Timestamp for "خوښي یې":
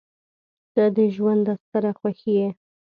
1.99-2.49